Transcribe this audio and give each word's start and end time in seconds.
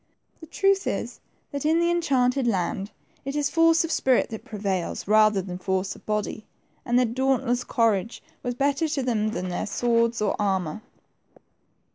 The 0.39 0.47
truth 0.47 0.87
is, 0.87 1.19
that 1.51 1.63
in 1.63 1.79
the 1.79 1.91
enchanted 1.91 2.47
land, 2.47 2.89
it 3.23 3.35
is 3.35 3.51
force 3.51 3.83
of 3.83 3.91
spirit 3.91 4.31
that 4.31 4.43
prevails, 4.43 5.07
rather 5.07 5.43
than 5.43 5.59
force 5.59 5.95
of 5.95 6.07
body, 6.07 6.47
and 6.83 6.97
their 6.97 7.05
dauntless 7.05 7.63
courage 7.63 8.23
was 8.41 8.55
better 8.55 8.87
to 8.89 9.03
them 9.03 9.29
than 9.29 9.49
their 9.49 9.67
swords 9.67 10.19
or 10.19 10.35
armor. 10.41 10.81